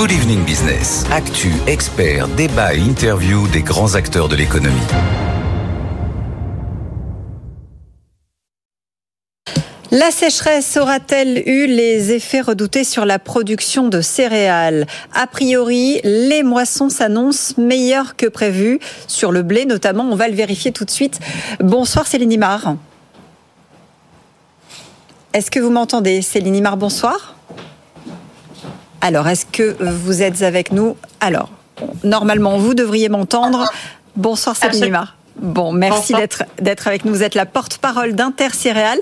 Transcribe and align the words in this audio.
Good 0.00 0.12
Evening 0.12 0.42
Business. 0.46 1.04
Actu, 1.12 1.52
experts, 1.66 2.26
débat 2.28 2.72
et 2.72 2.78
interview 2.78 3.46
des 3.48 3.60
grands 3.60 3.96
acteurs 3.96 4.30
de 4.30 4.36
l'économie. 4.36 4.80
La 9.90 10.10
sécheresse 10.10 10.78
aura-t-elle 10.78 11.46
eu 11.46 11.66
les 11.66 12.12
effets 12.12 12.40
redoutés 12.40 12.82
sur 12.82 13.04
la 13.04 13.18
production 13.18 13.88
de 13.88 14.00
céréales? 14.00 14.86
A 15.12 15.26
priori, 15.26 16.00
les 16.02 16.42
moissons 16.42 16.88
s'annoncent 16.88 17.60
meilleures 17.60 18.16
que 18.16 18.24
prévues 18.24 18.80
sur 19.06 19.32
le 19.32 19.42
blé 19.42 19.66
notamment. 19.66 20.04
On 20.04 20.16
va 20.16 20.28
le 20.28 20.34
vérifier 20.34 20.72
tout 20.72 20.86
de 20.86 20.90
suite. 20.90 21.20
Bonsoir 21.62 22.06
Céline 22.06 22.32
Imar. 22.32 22.76
Est-ce 25.34 25.50
que 25.50 25.60
vous 25.60 25.70
m'entendez? 25.70 26.22
Céline 26.22 26.56
Imar, 26.56 26.78
bonsoir. 26.78 27.34
Alors, 29.02 29.28
est-ce 29.28 29.46
que 29.60 29.76
vous 29.82 30.22
êtes 30.22 30.40
avec 30.40 30.72
nous 30.72 30.96
Alors, 31.20 31.50
normalement, 32.02 32.56
vous 32.56 32.72
devriez 32.72 33.10
m'entendre. 33.10 33.70
Bonsoir 34.16 34.56
Imar. 34.72 35.16
Bon, 35.36 35.72
merci 35.72 36.14
d'être 36.14 36.44
d'être 36.60 36.88
avec 36.88 37.04
nous. 37.04 37.12
Vous 37.12 37.22
êtes 37.22 37.34
la 37.34 37.44
porte-parole 37.44 38.14
d'Intercéréales. 38.14 38.98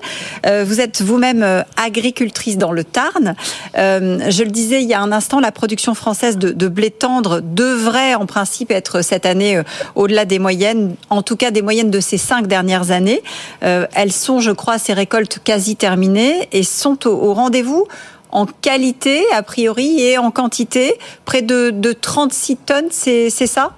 Euh, 0.46 0.64
vous 0.66 0.80
êtes 0.80 1.00
vous-même 1.00 1.42
euh, 1.42 1.62
agricultrice 1.76 2.58
dans 2.58 2.72
le 2.72 2.82
Tarn. 2.82 3.34
Euh, 3.76 4.18
je 4.30 4.42
le 4.42 4.50
disais 4.50 4.82
il 4.82 4.88
y 4.88 4.94
a 4.94 5.00
un 5.00 5.12
instant, 5.12 5.38
la 5.38 5.52
production 5.52 5.94
française 5.94 6.38
de, 6.38 6.50
de 6.50 6.68
blé 6.68 6.90
tendre 6.90 7.40
devrait 7.40 8.14
en 8.14 8.26
principe 8.26 8.72
être 8.72 9.02
cette 9.02 9.26
année 9.26 9.62
au-delà 9.94 10.24
des 10.24 10.40
moyennes, 10.40 10.96
en 11.10 11.22
tout 11.22 11.36
cas 11.36 11.52
des 11.52 11.62
moyennes 11.62 11.90
de 11.90 12.00
ces 12.00 12.18
cinq 12.18 12.48
dernières 12.48 12.90
années. 12.90 13.22
elles 13.60 14.12
sont, 14.12 14.40
je 14.40 14.50
crois, 14.50 14.78
ces 14.78 14.92
récoltes 14.92 15.40
quasi 15.42 15.76
terminées 15.76 16.48
et 16.52 16.62
sont 16.62 17.06
au, 17.06 17.12
au 17.12 17.34
rendez-vous 17.34 17.86
en 18.30 18.46
qualité, 18.46 19.24
a 19.32 19.42
priori, 19.42 20.00
et 20.00 20.18
en 20.18 20.30
quantité. 20.30 20.98
Près 21.24 21.42
de, 21.42 21.70
de 21.70 21.92
36 21.92 22.56
tonnes, 22.56 22.90
c'est 22.90 23.30
ça? 23.30 23.72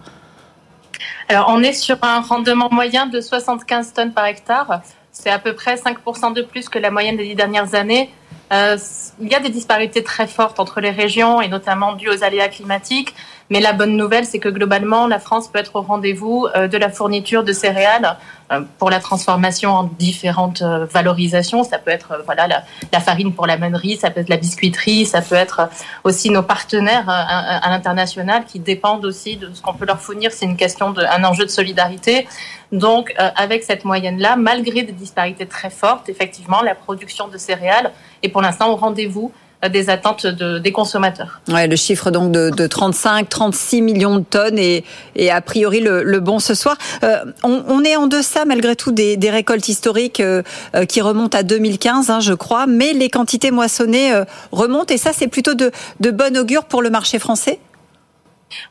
Alors, 1.28 1.46
on 1.48 1.62
est 1.62 1.72
sur 1.72 1.96
un 2.02 2.20
rendement 2.20 2.68
moyen 2.70 3.06
de 3.06 3.20
75 3.20 3.92
tonnes 3.92 4.12
par 4.12 4.26
hectare. 4.26 4.82
C'est 5.12 5.30
à 5.30 5.38
peu 5.38 5.54
près 5.54 5.76
5% 5.76 6.32
de 6.32 6.42
plus 6.42 6.68
que 6.68 6.78
la 6.78 6.90
moyenne 6.90 7.16
des 7.16 7.24
dix 7.24 7.34
dernières 7.34 7.74
années. 7.74 8.10
Euh, 8.52 8.76
il 9.20 9.28
y 9.28 9.34
a 9.34 9.40
des 9.40 9.50
disparités 9.50 10.02
très 10.02 10.26
fortes 10.26 10.58
entre 10.58 10.80
les 10.80 10.90
régions 10.90 11.40
et 11.40 11.48
notamment 11.48 11.92
dues 11.92 12.08
aux 12.08 12.24
aléas 12.24 12.48
climatiques. 12.48 13.14
Mais 13.48 13.60
la 13.60 13.72
bonne 13.72 13.96
nouvelle, 13.96 14.24
c'est 14.24 14.38
que 14.38 14.48
globalement, 14.48 15.08
la 15.08 15.18
France 15.18 15.48
peut 15.48 15.58
être 15.58 15.74
au 15.74 15.82
rendez-vous 15.82 16.46
euh, 16.54 16.68
de 16.68 16.78
la 16.78 16.88
fourniture 16.88 17.42
de 17.42 17.52
céréales 17.52 18.16
euh, 18.52 18.60
pour 18.78 18.90
la 18.90 19.00
transformation 19.00 19.70
en 19.70 19.84
différentes 19.84 20.62
valorisations. 20.62 21.64
Ça 21.64 21.78
peut 21.78 21.90
être 21.90 22.22
voilà 22.24 22.46
la, 22.48 23.00
farine 23.00 23.32
pour 23.32 23.46
la 23.46 23.56
meunerie, 23.56 23.96
ça 23.96 24.10
peut 24.10 24.20
être 24.20 24.28
la 24.28 24.36
biscuiterie, 24.36 25.04
ça 25.04 25.20
peut 25.20 25.34
être 25.34 25.68
aussi 26.04 26.30
nos 26.30 26.42
partenaires 26.42 27.04
à, 27.08 27.68
l'international 27.70 28.44
qui 28.46 28.58
dépendent 28.58 29.04
aussi 29.04 29.36
de 29.36 29.50
ce 29.52 29.62
qu'on 29.62 29.74
peut 29.74 29.86
leur 29.86 30.00
fournir. 30.00 30.30
C'est 30.32 30.46
une 30.46 30.56
question 30.56 30.90
de 30.90 31.02
un 31.02 31.24
enjeu 31.24 31.44
de 31.44 31.50
solidarité. 31.50 32.26
Donc, 32.72 33.12
avec 33.18 33.64
cette 33.64 33.84
moyenne-là, 33.84 34.36
malgré 34.36 34.82
des 34.82 34.92
disparités 34.92 35.46
très 35.46 35.70
fortes, 35.70 36.08
effectivement, 36.08 36.62
la 36.62 36.74
production 36.74 37.28
de 37.28 37.36
céréales 37.36 37.90
est 38.22 38.28
pour 38.28 38.42
l'instant 38.42 38.70
au 38.70 38.76
rendez-vous 38.76 39.32
des 39.68 39.90
attentes 39.90 40.26
de, 40.26 40.58
des 40.58 40.72
consommateurs. 40.72 41.40
Ouais, 41.48 41.66
le 41.66 41.76
chiffre 41.76 42.10
donc 42.10 42.32
de, 42.32 42.50
de 42.50 42.66
35, 42.66 43.28
36 43.28 43.82
millions 43.82 44.16
de 44.18 44.24
tonnes 44.24 44.58
et, 44.58 44.84
et 45.16 45.30
a 45.30 45.40
priori 45.42 45.80
le, 45.80 46.02
le 46.02 46.20
bon 46.20 46.38
ce 46.38 46.54
soir. 46.54 46.76
Euh, 47.04 47.24
on, 47.42 47.62
on, 47.68 47.84
est 47.84 47.96
en 47.96 48.06
deçà 48.06 48.46
malgré 48.46 48.74
tout 48.74 48.90
des, 48.90 49.18
des 49.18 49.30
récoltes 49.30 49.68
historiques 49.68 50.20
euh, 50.20 50.42
euh 50.74 50.86
qui 50.86 51.02
remontent 51.02 51.36
à 51.36 51.42
2015, 51.42 52.08
hein, 52.08 52.20
je 52.20 52.32
crois, 52.32 52.66
mais 52.66 52.94
les 52.94 53.10
quantités 53.10 53.50
moissonnées 53.50 54.14
euh, 54.14 54.24
remontent 54.50 54.94
et 54.94 54.98
ça 54.98 55.10
c'est 55.12 55.28
plutôt 55.28 55.54
de, 55.54 55.70
de 56.00 56.10
bon 56.10 56.36
augure 56.38 56.64
pour 56.64 56.80
le 56.80 56.88
marché 56.88 57.18
français? 57.18 57.58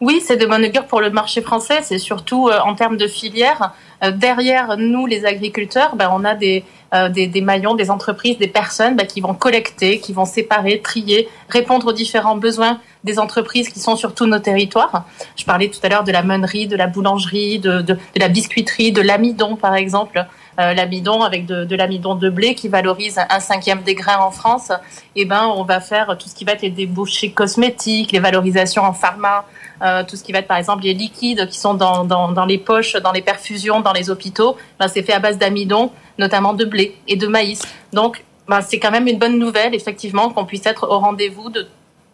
Oui, 0.02 0.22
c'est 0.26 0.38
de 0.38 0.46
bon 0.46 0.64
augure 0.64 0.86
pour 0.86 1.02
le 1.02 1.10
marché 1.10 1.42
français. 1.42 1.80
C'est 1.84 2.00
surtout 2.00 2.48
euh, 2.48 2.60
en 2.60 2.76
termes 2.76 2.98
de 2.98 3.08
filière. 3.08 3.74
derrière 4.14 4.78
nous, 4.78 5.06
les 5.06 5.26
agriculteurs, 5.26 5.95
ben, 5.95 6.10
on 6.14 6.23
a 6.23 6.36
des, 6.36 6.64
euh, 6.92 7.08
des, 7.08 7.28
des, 7.28 7.42
maillons, 7.42 7.76
des 7.76 7.92
entreprises, 7.92 8.39
des 8.39 8.48
personnes 8.48 8.95
bah, 8.95 9.06
qui 9.06 9.22
vont 9.22 9.36
collecter, 9.36 10.00
qui 10.00 10.12
vont 10.12 10.26
séparer, 10.26 10.82
trier, 10.82 11.30
répondre 11.48 11.86
aux 11.86 11.94
différents 11.94 12.36
besoins 12.36 12.80
des 13.04 13.20
entreprises 13.20 13.70
qui 13.70 13.80
sont 13.80 13.95
sur 13.95 14.16
tous 14.16 14.26
nos 14.26 14.39
territoires. 14.39 15.06
Je 15.36 15.45
parlais 15.45 15.70
tout 15.70 15.80
à 15.84 15.89
l'heure 15.89 16.04
de 16.04 16.12
la 16.12 16.23
meunerie, 16.23 16.66
de 16.66 16.76
la 16.76 16.88
boulangerie, 16.88 17.60
de, 17.60 17.82
de, 17.82 17.94
de 17.94 18.20
la 18.20 18.28
biscuiterie, 18.28 18.92
de 18.92 19.02
l'amidon 19.02 19.56
par 19.56 19.76
exemple. 19.76 20.26
Euh, 20.60 20.73
l'amidon 20.73 21.22
avec 21.22 21.45
de, 21.45 21.64
de 21.64 21.76
l'amidon 21.76 22.16
de 22.16 22.28
blé 22.30 22.56
qui 22.56 22.70
valorise 22.70 23.20
un 23.30 23.39
cinquième 23.39 23.84
des 23.84 23.94
grains 23.94 24.18
en 24.18 24.32
France. 24.32 24.72
Et 25.16 25.22
eh 25.22 25.26
ben 25.26 25.45
on 25.56 25.64
va 25.64 25.82
faire 25.82 26.18
tout 26.18 26.28
ce 26.28 26.34
qui 26.34 26.44
va 26.44 26.54
être 26.54 26.64
les 26.64 26.72
débouchés 26.72 27.32
cosmétiques, 27.32 28.12
les 28.14 28.20
valorisations 28.20 28.82
en 28.82 28.94
pharma, 28.94 29.45
euh, 29.82 30.04
tout 30.08 30.16
ce 30.16 30.23
qui 30.23 30.32
va 30.32 30.40
être 30.40 30.48
par 30.48 30.58
exemple 30.58 30.84
les 30.84 30.94
liquides 30.94 31.48
qui 31.50 31.58
sont 31.58 31.73
dans, 31.73 32.04
dans, 32.04 32.32
dans 32.32 32.45
les 32.45 32.58
poches, 32.58 32.94
dans 32.98 33.12
les 33.12 33.22
perfusions, 33.22 33.82
dans 33.82 33.94
les 33.94 34.10
hôpitaux. 34.10 34.58
Ben, 34.80 34.88
c'est 34.88 35.04
fait 35.04 35.14
à 35.14 35.20
base 35.20 35.38
d'amidon 35.38 35.92
notamment 36.17 36.54
de 36.54 36.66
blé 36.66 36.95
et 37.08 37.16
de 37.16 37.28
maïs. 37.28 37.62
Donc, 37.94 38.23
ben, 38.48 38.62
c'est 38.62 38.80
quand 38.80 38.92
même 38.92 39.08
une 39.08 39.18
bonne 39.18 39.39
nouvelle, 39.39 39.73
effectivement, 39.73 40.30
qu'on 40.30 40.45
puisse 40.45 40.66
être 40.66 40.88
au 40.89 41.00
rendez-vous 41.00 41.50
de 41.50 41.68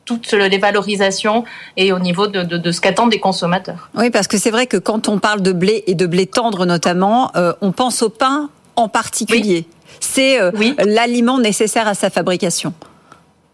toutes 0.06 0.32
les 0.34 0.60
valorisations 0.60 1.44
et 1.78 1.92
au 1.92 2.00
niveau 2.00 2.28
de, 2.28 2.44
de, 2.44 2.58
de 2.58 2.72
ce 2.72 2.80
qu'attendent 2.80 3.12
les 3.12 3.20
consommateurs. 3.20 3.90
Oui, 3.96 4.12
parce 4.12 4.28
que 4.28 4.38
c'est 4.38 4.52
vrai 4.52 4.68
que 4.68 4.78
quand 4.78 5.10
on 5.10 5.18
parle 5.18 5.42
de 5.42 5.52
blé 5.52 5.84
et 5.88 5.96
de 5.96 6.06
blé 6.06 6.28
tendre 6.28 6.66
notamment, 6.66 7.32
euh, 7.36 7.54
on 7.62 7.72
pense 7.72 8.04
au 8.04 8.10
pain 8.10 8.50
en 8.76 8.88
particulier. 8.88 9.66
C'est 10.00 10.40
euh, 10.40 10.52
l'aliment 10.86 11.40
nécessaire 11.40 11.88
à 11.88 11.96
sa 11.96 12.12
fabrication. 12.12 12.74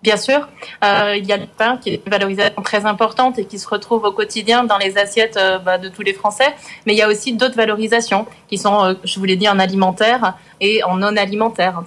Bien 0.03 0.17
sûr, 0.17 0.47
euh, 0.83 1.15
il 1.15 1.27
y 1.27 1.31
a 1.31 1.37
le 1.37 1.45
pain 1.45 1.77
qui 1.77 1.91
est 1.91 2.01
une 2.03 2.11
valorisation 2.11 2.59
très 2.63 2.87
importante 2.87 3.37
et 3.37 3.45
qui 3.45 3.59
se 3.59 3.67
retrouve 3.67 4.03
au 4.03 4.11
quotidien 4.11 4.63
dans 4.63 4.79
les 4.79 4.97
assiettes 4.97 5.37
euh, 5.37 5.59
bah, 5.59 5.77
de 5.77 5.89
tous 5.89 6.01
les 6.01 6.13
Français. 6.13 6.55
Mais 6.87 6.93
il 6.93 6.97
y 6.97 7.03
a 7.03 7.07
aussi 7.07 7.33
d'autres 7.33 7.55
valorisations 7.55 8.25
qui 8.47 8.57
sont, 8.57 8.83
euh, 8.83 8.93
je 9.03 9.19
vous 9.19 9.25
l'ai 9.25 9.35
dit, 9.35 9.47
en 9.47 9.59
alimentaire 9.59 10.33
et 10.59 10.83
en 10.83 10.97
non 10.97 11.15
alimentaire. 11.15 11.83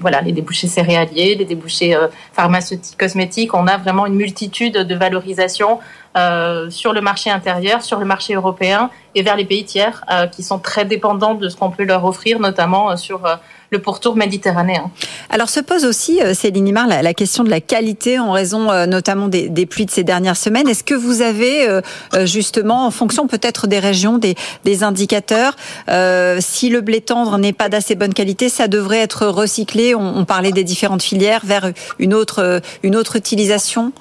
voilà, 0.00 0.22
les 0.22 0.32
débouchés 0.32 0.66
céréaliers, 0.66 1.36
les 1.36 1.44
débouchés 1.44 1.94
euh, 1.94 2.08
pharmaceutiques, 2.32 2.98
cosmétiques. 2.98 3.54
On 3.54 3.68
a 3.68 3.76
vraiment 3.76 4.06
une 4.06 4.16
multitude 4.16 4.74
de 4.74 4.94
valorisations 4.96 5.78
sur 6.68 6.92
le 6.92 7.00
marché 7.00 7.30
intérieur, 7.30 7.80
sur 7.80 7.98
le 7.98 8.04
marché 8.04 8.34
européen 8.34 8.90
et 9.14 9.22
vers 9.22 9.34
les 9.34 9.46
pays 9.46 9.64
tiers 9.64 10.04
qui 10.30 10.42
sont 10.42 10.58
très 10.58 10.84
dépendants 10.84 11.32
de 11.34 11.48
ce 11.48 11.56
qu'on 11.56 11.70
peut 11.70 11.84
leur 11.84 12.04
offrir, 12.04 12.38
notamment 12.38 12.98
sur 12.98 13.22
le 13.72 13.80
pourtour 13.80 14.16
méditerranéen. 14.16 14.90
Alors 15.30 15.48
se 15.48 15.60
pose 15.60 15.84
aussi, 15.84 16.20
Céline 16.34 16.68
Imar, 16.68 16.86
la, 16.86 17.14
question 17.14 17.42
de 17.42 17.50
la 17.50 17.60
qualité 17.60 18.18
en 18.18 18.32
raison 18.32 18.86
notamment 18.86 19.28
des, 19.28 19.66
pluies 19.66 19.86
de 19.86 19.90
ces 19.90 20.04
dernières 20.04 20.36
semaines. 20.36 20.68
Est-ce 20.68 20.84
que 20.84 20.94
vous 20.94 21.22
avez 21.22 21.80
justement, 22.24 22.86
en 22.86 22.90
fonction 22.90 23.26
peut-être 23.26 23.66
des 23.66 23.78
régions, 23.78 24.18
des, 24.18 24.34
des 24.64 24.82
indicateurs, 24.82 25.56
si 26.40 26.68
le 26.68 26.80
blé 26.80 27.00
tendre 27.00 27.38
n'est 27.38 27.52
pas 27.52 27.68
d'assez 27.68 27.94
bonne 27.94 28.14
qualité, 28.14 28.48
ça 28.48 28.68
devrait 28.68 29.00
être 29.00 29.26
recyclé? 29.26 29.94
On, 29.94 30.18
on 30.18 30.24
parlait 30.24 30.52
des 30.52 30.64
différentes 30.64 31.02
filières 31.02 31.42
vers 31.44 31.72
une 31.98 32.14
autre, 32.14 32.60
une 32.82 32.94
autre 32.94 33.16
utilisation? 33.16 33.92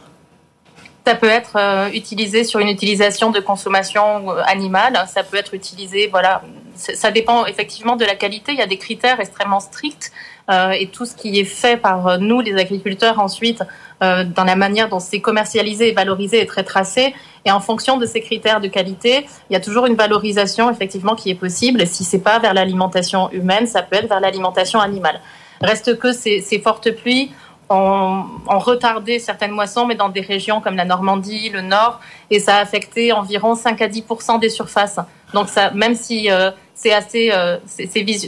Ça 1.05 1.15
peut 1.15 1.29
être 1.29 1.55
euh, 1.55 1.89
utilisé 1.93 2.43
sur 2.43 2.59
une 2.59 2.69
utilisation 2.69 3.31
de 3.31 3.39
consommation 3.39 4.31
euh, 4.31 4.41
animale. 4.45 5.03
Ça 5.07 5.23
peut 5.23 5.37
être 5.37 5.53
utilisé, 5.53 6.07
voilà, 6.07 6.43
ça 6.75 7.11
dépend 7.11 7.45
effectivement 7.45 7.95
de 7.95 8.05
la 8.05 8.15
qualité. 8.15 8.51
Il 8.51 8.59
y 8.59 8.61
a 8.61 8.67
des 8.67 8.77
critères 8.77 9.19
extrêmement 9.19 9.59
stricts 9.59 10.11
euh, 10.49 10.71
et 10.71 10.87
tout 10.87 11.05
ce 11.05 11.15
qui 11.15 11.39
est 11.39 11.45
fait 11.45 11.77
par 11.77 12.19
nous, 12.19 12.41
les 12.41 12.55
agriculteurs, 12.55 13.19
ensuite, 13.19 13.63
euh, 14.03 14.23
dans 14.23 14.43
la 14.43 14.55
manière 14.55 14.89
dont 14.89 14.99
c'est 14.99 15.21
commercialisé 15.21 15.89
et 15.89 15.91
valorisé 15.93 16.39
est 16.39 16.45
très 16.45 16.63
tracé. 16.63 17.13
Et 17.45 17.51
en 17.51 17.59
fonction 17.59 17.97
de 17.97 18.05
ces 18.05 18.21
critères 18.21 18.59
de 18.59 18.67
qualité, 18.67 19.25
il 19.49 19.53
y 19.53 19.55
a 19.55 19.59
toujours 19.59 19.85
une 19.85 19.95
valorisation 19.95 20.69
effectivement 20.69 21.15
qui 21.15 21.29
est 21.29 21.35
possible. 21.35 21.85
Si 21.87 22.03
c'est 22.03 22.19
pas 22.19 22.39
vers 22.39 22.53
l'alimentation 22.53 23.31
humaine, 23.31 23.67
ça 23.67 23.81
peut 23.81 23.95
être 23.95 24.09
vers 24.09 24.19
l'alimentation 24.19 24.79
animale. 24.79 25.19
Reste 25.61 25.97
que 25.99 26.11
ces, 26.11 26.41
ces 26.41 26.59
fortes 26.59 26.91
pluies 26.91 27.31
ont, 27.71 28.25
retardé 28.47 29.19
certaines 29.19 29.51
moissons, 29.51 29.85
mais 29.85 29.95
dans 29.95 30.09
des 30.09 30.21
régions 30.21 30.61
comme 30.61 30.75
la 30.75 30.85
Normandie, 30.85 31.49
le 31.49 31.61
Nord, 31.61 31.99
et 32.29 32.39
ça 32.39 32.57
a 32.57 32.59
affecté 32.59 33.11
environ 33.11 33.55
5 33.55 33.81
à 33.81 33.87
10% 33.87 34.39
des 34.39 34.49
surfaces. 34.49 34.99
Donc 35.33 35.47
même 35.73 35.95
si 35.95 36.29
euh, 36.29 36.51
c'est 36.75 36.93
assez, 36.93 37.31
euh, 37.31 37.57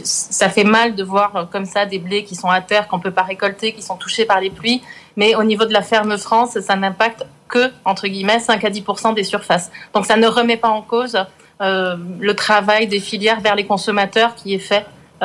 ça 0.04 0.48
fait 0.48 0.64
mal 0.64 0.94
de 0.94 1.04
voir 1.04 1.36
euh, 1.36 1.44
comme 1.44 1.66
ça 1.66 1.86
des 1.86 1.98
blés 1.98 2.24
qui 2.24 2.34
sont 2.34 2.48
à 2.48 2.60
terre, 2.60 2.88
qu'on 2.88 3.00
peut 3.00 3.10
pas 3.10 3.22
récolter, 3.22 3.72
qui 3.72 3.82
sont 3.82 3.96
touchés 3.96 4.24
par 4.24 4.40
les 4.40 4.50
pluies. 4.50 4.82
Mais 5.16 5.34
au 5.34 5.44
niveau 5.44 5.64
de 5.66 5.72
la 5.72 5.82
ferme 5.82 6.16
France, 6.16 6.58
ça 6.60 6.76
n'impacte 6.76 7.24
que 7.48 7.70
entre 7.84 8.08
guillemets 8.08 8.40
5 8.40 8.64
à 8.64 8.70
10% 8.70 9.14
des 9.14 9.24
surfaces. 9.24 9.70
Donc 9.92 10.06
ça 10.06 10.16
ne 10.16 10.26
remet 10.26 10.56
pas 10.56 10.68
en 10.68 10.82
cause 10.82 11.18
le 11.60 12.32
travail 12.32 12.88
des 12.88 13.00
filières 13.00 13.40
vers 13.40 13.54
les 13.54 13.64
consommateurs 13.64 14.34
qui 14.34 14.52
est 14.54 14.58
fait 14.58 14.84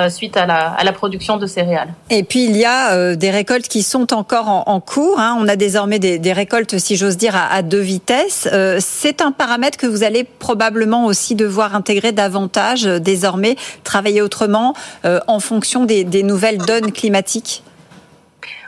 suite 0.09 0.37
à 0.37 0.45
la, 0.45 0.69
à 0.69 0.83
la, 0.83 0.93
production 0.93 1.37
de 1.37 1.45
céréales. 1.45 1.93
Et 2.09 2.23
puis 2.23 2.45
il 2.45 2.55
y 2.55 2.63
a 2.63 2.93
euh, 2.93 3.15
des 3.15 3.31
récoltes 3.31 3.67
qui 3.67 3.83
sont 3.83 4.13
encore 4.13 4.47
en, 4.47 4.63
en 4.67 4.79
cours. 4.79 5.19
Hein. 5.19 5.37
On 5.39 5.47
a 5.47 5.55
désormais 5.55 5.99
des, 5.99 6.19
des 6.19 6.31
récoltes, 6.31 6.77
si 6.77 6.95
j'ose 6.95 7.17
dire, 7.17 7.35
à, 7.35 7.47
à, 7.47 7.61
deux 7.61 7.79
vitesses. 7.79 8.47
Euh, 8.53 8.77
c'est 8.79 9.21
un 9.21 9.31
paramètre 9.31 9.77
que 9.77 9.87
vous 9.87 10.03
allez 10.03 10.23
probablement 10.23 11.05
aussi 11.05 11.35
devoir 11.35 11.75
intégrer 11.75 12.11
davantage 12.11 12.83
désormais, 12.83 13.55
travailler 13.83 14.21
autrement 14.21 14.73
en 15.03 15.39
fonction 15.39 15.85
des, 15.85 16.03
des 16.03 16.23
nouvelles 16.23 16.59
donnes 16.59 16.91
climatiques. 16.91 17.63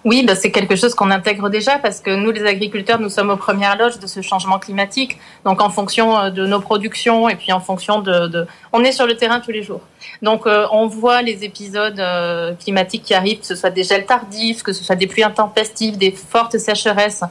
Oui, 0.03 0.24
bah, 0.25 0.36
c'est 0.36 0.50
quelque 0.50 0.75
chose 0.75 0.95
qu'on 0.95 1.12
intègre 1.12 1.50
déjà 1.50 1.77
parce 1.77 2.00
que 2.00 2.09
nous, 2.15 2.31
les 2.31 2.45
agriculteurs, 2.45 3.00
nous 3.00 3.09
sommes 3.09 3.30
aux 3.30 3.38
premières 3.38 3.77
loges 3.77 4.00
de 4.00 4.07
ce 4.07 4.21
changement 4.21 4.57
climatique. 4.57 5.19
Donc, 5.45 5.62
en 5.62 5.69
fonction 5.69 6.18
euh, 6.18 6.30
de 6.31 6.48
nos 6.48 6.59
productions 6.59 7.30
et 7.30 7.36
puis 7.36 7.51
en 7.51 7.59
fonction 7.59 8.01
de, 8.01 8.48
on 8.74 8.83
est 8.83 8.94
sur 8.94 9.06
le 9.06 9.15
terrain 9.15 9.39
tous 9.39 9.51
les 9.51 9.62
jours. 9.62 9.81
Donc, 10.24 10.48
euh, 10.48 10.65
on 10.71 10.88
voit 10.88 11.21
les 11.21 11.44
épisodes 11.44 12.00
euh, 12.00 12.53
climatiques 12.56 13.03
qui 13.03 13.13
arrivent, 13.13 13.42
que 13.42 13.45
ce 13.45 13.56
soit 13.56 13.69
des 13.69 13.83
gels 13.83 14.07
tardifs, 14.07 14.63
que 14.63 14.74
ce 14.74 14.83
soit 14.83 14.95
des 14.95 15.06
pluies 15.06 15.24
intempestives, 15.24 15.98
des 15.98 16.12
fortes 16.12 16.57
sécheresses 16.57 17.24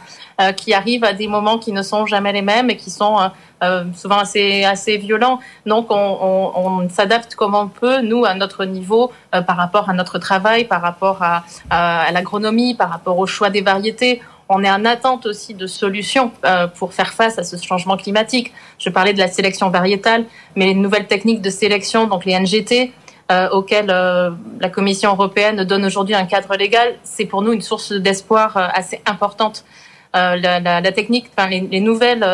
qui 0.57 0.73
arrivent 0.73 1.05
à 1.05 1.13
des 1.13 1.29
moments 1.29 1.59
qui 1.59 1.71
ne 1.71 1.83
sont 1.83 2.07
jamais 2.07 2.33
les 2.33 2.41
mêmes 2.41 2.71
et 2.71 2.77
qui 2.79 2.91
sont 2.91 3.31
souvent 3.95 4.21
assez 4.21 4.65
assez 4.65 4.97
violents. 4.97 5.39
Donc, 5.67 5.89
on, 5.91 6.89
s'adapte 6.89 7.35
comme 7.35 7.55
on 7.55 7.69
peut, 7.69 8.01
nous, 8.01 8.25
à 8.25 8.33
notre 8.33 8.65
niveau, 8.65 9.13
par 9.33 9.59
rapport 9.59 9.91
à 9.91 9.93
notre 9.93 10.19
travail, 10.19 10.65
par 10.65 10.81
rapport 10.81 11.23
à, 11.23 11.45
à 11.69 12.11
l'agronomie 12.13 12.60
par 12.79 12.91
rapport 12.91 13.19
au 13.19 13.27
choix 13.27 13.51
des 13.51 13.63
variétés. 13.63 14.21
On 14.49 14.65
est 14.65 14.71
en 14.71 14.85
attente 14.85 15.27
aussi 15.27 15.55
de 15.55 15.67
solutions 15.67 16.33
euh, 16.45 16.67
pour 16.67 16.93
faire 16.93 17.13
face 17.13 17.39
à 17.39 17.45
ce 17.45 17.57
changement 17.57 17.97
climatique. 17.97 18.53
Je 18.79 18.91
parlais 18.91 19.13
de 19.13 19.19
la 19.19 19.29
sélection 19.29 19.71
variétale, 19.71 20.25
mais 20.57 20.67
les 20.67 20.75
nouvelles 20.75 21.07
techniques 21.07 21.41
de 21.41 21.51
sélection, 21.51 22.09
donc 22.09 22.25
les 22.25 22.39
NGT, 22.39 22.93
euh, 23.31 23.49
auxquelles 23.51 23.91
euh, 23.91 24.31
la 24.61 24.69
Commission 24.69 25.11
européenne 25.13 25.63
donne 25.65 25.85
aujourd'hui 25.85 26.17
un 26.17 26.27
cadre 26.27 26.57
légal, 26.57 26.97
c'est 27.05 27.27
pour 27.27 27.43
nous 27.43 27.53
une 27.53 27.63
source 27.63 27.93
d'espoir 27.93 28.57
assez 28.57 29.01
importante. 29.07 29.65
La, 30.13 30.37
la, 30.37 30.81
la, 30.81 30.93
technique, 30.93 31.27
enfin 31.37 31.49
les, 31.49 31.61
les 31.61 31.81
nouvelles, 31.81 32.27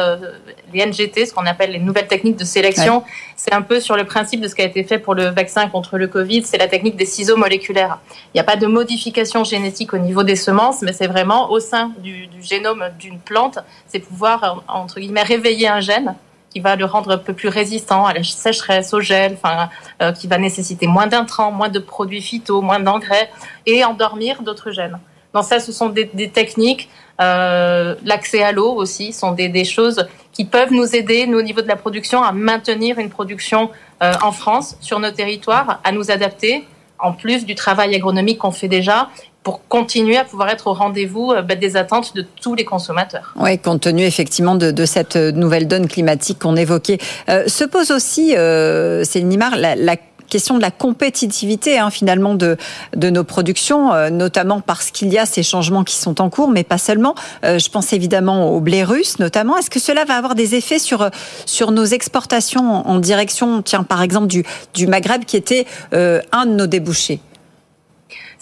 les 0.73 0.87
NGT, 0.87 1.27
ce 1.27 1.35
qu'on 1.35 1.45
appelle 1.45 1.73
les 1.73 1.79
nouvelles 1.79 2.07
techniques 2.07 2.39
de 2.39 2.45
sélection, 2.45 3.03
c'est 3.37 3.53
un 3.53 3.61
peu 3.61 3.81
sur 3.81 3.97
le 3.97 4.05
principe 4.05 4.41
de 4.41 4.49
ce 4.49 4.55
qui 4.55 4.63
a 4.63 4.65
été 4.65 4.83
fait 4.83 4.99
pour 4.99 5.15
le 5.15 5.27
vaccin 5.27 5.69
contre 5.69 5.99
le 5.99 6.07
Covid, 6.07 6.43
c'est 6.45 6.57
la 6.57 6.69
technique 6.69 6.97
des 6.97 7.05
ciseaux 7.05 7.37
moléculaires. 7.37 7.99
Il 8.29 8.37
n'y 8.37 8.41
a 8.41 8.45
pas 8.45 8.57
de 8.57 8.67
modification 8.67 9.45
génétique 9.45 9.93
au 9.93 9.99
niveau 9.99 10.23
des 10.23 10.37
semences, 10.37 10.81
mais 10.81 10.95
c'est 10.95 11.07
vraiment 11.07 11.51
au 11.51 11.61
sein 11.61 11.93
du, 11.99 12.29
du 12.29 12.43
génome 12.43 12.85
d'une 12.99 13.19
plante, 13.19 13.59
c'est 13.87 14.01
pouvoir, 14.01 14.65
entre 14.69 14.99
guillemets, 14.99 15.23
réveiller 15.23 15.69
un 15.69 15.81
gène 15.81 16.15
qui 16.57 16.61
va 16.61 16.75
le 16.75 16.87
rendre 16.87 17.11
un 17.11 17.19
peu 17.19 17.35
plus 17.35 17.49
résistant 17.49 18.07
à 18.07 18.15
la 18.15 18.23
sécheresse, 18.23 18.95
au 18.95 19.01
gel, 19.01 19.35
enfin, 19.35 19.69
euh, 20.01 20.13
qui 20.13 20.27
va 20.27 20.39
nécessiter 20.39 20.87
moins 20.87 21.07
d'intrants, 21.07 21.53
moins 21.53 21.69
de 21.69 21.79
produits 21.79 22.23
phyto, 22.23 22.63
moins 22.63 22.81
d'engrais, 22.81 23.29
et 23.67 23.85
endormir 23.85 24.41
d'autres 24.41 24.71
gènes. 24.71 24.99
Donc 25.37 25.45
ça, 25.45 25.61
ce 25.61 25.71
sont 25.71 25.91
des, 25.91 26.31
techniques. 26.33 26.89
Euh, 27.21 27.95
L'accès 28.07 28.43
à 28.43 28.53
l'eau 28.53 28.73
aussi 28.73 29.13
sont 29.13 29.33
des, 29.33 29.65
choses 29.67 30.07
qui 30.33 30.47
peuvent 30.47 30.73
nous 30.73 30.97
aider, 30.97 31.27
nous, 31.27 31.39
au 31.39 31.43
niveau 31.43 31.61
de 31.61 31.69
la 31.69 31.77
production, 31.77 32.23
à 32.23 32.33
maintenir 32.33 32.99
une 32.99 33.11
production 33.11 33.69
euh, 34.03 34.15
en 34.23 34.33
France, 34.33 34.79
sur 34.81 34.99
nos 34.99 35.11
territoires, 35.11 35.81
à 35.85 35.93
nous 35.93 36.11
adapter, 36.11 36.65
en 36.99 37.13
plus 37.13 37.45
du 37.45 37.55
travail 37.55 37.95
agronomique 37.95 38.39
qu'on 38.39 38.51
fait 38.51 38.69
déjà, 38.69 39.11
pour 39.43 39.69
continuer 39.69 40.17
à 40.17 40.25
pouvoir 40.25 40.49
être 40.49 40.69
au 40.69 40.73
rendez-vous 40.73 41.33
euh, 41.33 41.43
des 41.43 41.77
attentes 41.77 42.17
de 42.17 42.23
tous 42.41 42.55
les 42.55 42.65
consommateurs. 42.65 43.35
Oui, 43.39 43.59
compte 43.59 43.83
tenu 43.83 44.05
effectivement 44.05 44.55
de, 44.55 44.85
cette 44.87 45.17
nouvelle 45.17 45.69
donne 45.69 45.87
climatique 45.87 46.39
qu'on 46.39 46.57
évoquait. 46.57 46.97
Se 47.29 47.65
pose 47.65 47.91
aussi, 47.91 48.35
euh, 48.35 49.05
Céline 49.05 49.29
Nimar, 49.29 49.55
la, 49.57 49.77
la 49.77 49.97
question 50.29 50.57
de 50.57 50.63
la 50.63 50.71
compétitivité 50.71 51.79
hein, 51.79 51.91
finalement 51.91 52.35
de, 52.35 52.57
de 52.95 53.11
nos 53.11 53.25
productions, 53.25 53.93
euh, 53.93 54.11
notamment 54.11 54.61
parce 54.61 54.91
qu'il 54.91 55.13
y 55.13 55.19
a 55.19 55.27
ces 55.27 55.43
changements 55.43 55.85
qui 55.85 55.97
sont 55.97 56.21
en 56.21 56.31
cours, 56.31 56.49
mais 56.49 56.65
pas 56.65 56.79
seulement. 56.79 57.15
Euh, 57.45 57.59
je 57.59 57.69
pense 57.71 57.93
évidemment 57.93 58.51
au 58.51 58.61
blé 58.61 58.85
russe 58.85 59.19
notamment. 59.19 59.57
Est-ce 59.57 59.71
que 59.71 59.81
cela 59.81 60.05
va 60.05 60.15
avoir 60.17 60.35
des 60.35 60.55
effets 60.55 60.79
sur, 60.79 61.11
sur 61.45 61.71
nos 61.71 61.85
exportations 61.85 62.87
en, 62.87 62.99
direction, 62.99 63.63
tiens, 63.63 63.83
par 63.83 64.03
exemple, 64.03 64.27
du, 64.27 64.45
du 64.75 64.87
Maghreb 64.87 65.25
qui 65.25 65.37
était 65.37 65.67
euh, 65.93 66.21
un 66.33 66.47
de 66.47 66.53
nos 66.53 66.67
débouchés? 66.67 67.21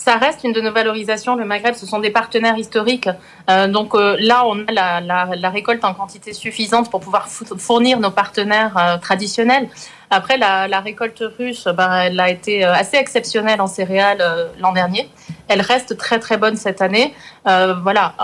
Ça 0.05 0.17
reste 0.17 0.45
une 0.45 0.53
de 0.53 0.61
nos 0.61 0.71
valorisations. 0.71 1.35
Le 1.35 1.47
Maghreb, 1.47 1.75
ce 1.75 1.87
sont 1.87 1.99
des 1.99 2.11
partenaires 2.11 2.59
historiques. 2.59 3.09
Euh, 3.49 3.69
donc 3.69 3.95
euh, 3.95 4.19
là, 4.21 4.45
on 4.45 4.63
a 4.67 5.01
la, 5.01 5.49
récolte 5.51 5.83
en 5.83 5.95
quantité 5.95 6.35
suffisante 6.35 6.91
pour 6.91 7.01
pouvoir 7.01 7.29
fournir 7.29 7.99
nos 8.01 8.11
partenaires 8.11 8.77
euh, 8.77 8.99
traditionnels. 8.99 9.67
Après, 10.15 10.39
la, 10.39 10.81
récolte 10.81 11.25
russe, 11.39 11.67
bah, 11.77 12.05
elle 12.05 12.21
a 12.21 12.31
été 12.31 12.63
assez 12.63 12.97
exceptionnelle 12.97 13.61
en 13.61 13.67
céréales 13.67 14.23
l'an 14.61 14.73
dernier. 14.73 15.09
Elle 15.49 15.61
reste 15.61 15.97
très 15.97 16.21
très 16.21 16.37
bonne 16.37 16.57
cette 16.57 16.81
année. 16.83 17.13
voilà. 17.45 18.15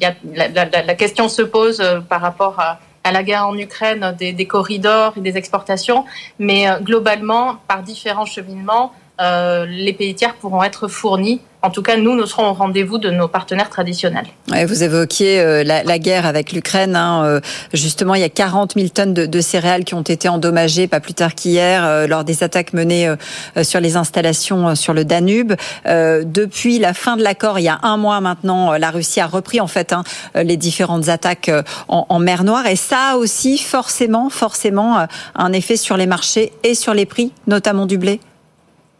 Y 0.00 0.04
a, 0.04 0.14
la, 0.34 0.94
question 0.94 1.28
se 1.28 1.42
pose 1.42 1.82
par 2.08 2.20
rapport 2.20 2.58
à, 2.58 2.80
la 3.12 3.22
guerre 3.22 3.46
en 3.46 3.56
Ukraine 3.56 4.14
des, 4.18 4.32
des 4.32 4.46
corridors 4.46 5.14
et 5.16 5.20
des 5.20 5.36
exportations, 5.36 6.04
mais 6.38 6.66
globalement, 6.82 7.56
par 7.68 7.82
différents 7.82 8.26
cheminements, 8.26 8.92
euh, 9.20 9.66
les 9.66 9.92
pays 9.92 10.14
tiers 10.14 10.34
pourront 10.34 10.62
être 10.62 10.88
fournis. 10.88 11.40
En 11.60 11.70
tout 11.70 11.82
cas, 11.82 11.96
nous, 11.96 12.14
nous 12.14 12.26
serons 12.26 12.50
au 12.50 12.52
rendez-vous 12.52 12.98
de 12.98 13.10
nos 13.10 13.26
partenaires 13.26 13.68
traditionnels. 13.68 14.26
Ouais, 14.48 14.64
vous 14.64 14.84
évoquiez 14.84 15.40
euh, 15.40 15.64
la, 15.64 15.82
la, 15.82 15.98
guerre 15.98 16.24
avec 16.24 16.52
l'Ukraine. 16.52 16.94
Hein, 16.94 17.24
euh, 17.24 17.40
justement, 17.72 18.14
il 18.14 18.20
y 18.20 18.24
a 18.24 18.28
40 18.28 18.74
000 18.76 18.88
tonnes 18.90 19.12
de, 19.12 19.26
de, 19.26 19.40
céréales 19.40 19.82
qui 19.82 19.94
ont 19.94 20.02
été 20.02 20.28
endommagées, 20.28 20.86
pas 20.86 21.00
plus 21.00 21.14
tard 21.14 21.34
qu'hier, 21.34 21.84
euh, 21.84 22.06
lors 22.06 22.22
des 22.22 22.44
attaques 22.44 22.74
menées 22.74 23.08
euh, 23.08 23.64
sur 23.64 23.80
les 23.80 23.96
installations 23.96 24.76
sur 24.76 24.94
le 24.94 25.04
Danube. 25.04 25.54
depuis 25.84 26.78
la 26.78 26.94
fin 26.94 27.16
de 27.16 27.22
l'accord, 27.24 27.58
il 27.58 27.62
y 27.62 27.68
a 27.68 27.80
un 27.82 27.96
mois 27.96 28.20
maintenant, 28.20 28.74
la 28.74 28.90
Russie 28.90 29.20
a 29.20 29.26
repris 29.26 29.60
en 29.60 29.66
fait 29.66 29.92
hein, 29.92 30.04
les 30.34 30.56
différentes 30.56 31.08
attaques 31.08 31.50
en, 31.88 32.06
en, 32.08 32.18
mer 32.18 32.44
Noire. 32.44 32.66
Et 32.66 32.76
ça 32.76 33.12
a 33.12 33.16
aussi 33.16 33.58
forcément, 33.58 34.30
forcément, 34.30 35.06
un 35.34 35.52
effet 35.52 35.76
sur 35.76 35.96
les 35.96 36.06
marchés 36.06 36.52
et 36.62 36.74
sur 36.74 36.94
les 36.94 37.06
prix, 37.06 37.32
notamment 37.46 37.86
du 37.86 37.98
blé. 37.98 38.20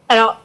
Alors, 0.09 0.38